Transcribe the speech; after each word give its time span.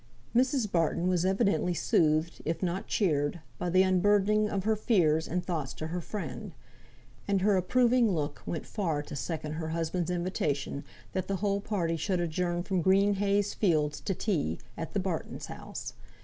Mrs. 0.35 0.71
Barton 0.71 1.07
was 1.07 1.25
evidently 1.25 1.75
soothed, 1.75 2.41
if 2.43 2.63
not 2.63 2.87
cheered, 2.87 3.39
by 3.59 3.69
the 3.69 3.83
unburdening 3.83 4.49
of 4.49 4.63
her 4.63 4.75
fears 4.75 5.27
and 5.27 5.45
thoughts 5.45 5.75
to 5.75 5.89
her 5.89 6.01
friend; 6.01 6.55
and 7.27 7.41
her 7.43 7.55
approving 7.55 8.09
look 8.11 8.41
went 8.47 8.65
far 8.65 9.03
to 9.03 9.15
second 9.15 9.51
her 9.51 9.67
husband's 9.67 10.09
invitation 10.09 10.83
that 11.13 11.27
the 11.27 11.35
whole 11.35 11.61
party 11.61 11.97
should 11.97 12.19
adjourn 12.19 12.63
from 12.63 12.81
Green 12.81 13.13
Heys 13.13 13.53
Fields 13.53 14.01
to 14.01 14.15
tea, 14.15 14.57
at 14.75 14.93
the 14.95 14.99
Bartons' 14.99 15.45
house. 15.45 15.93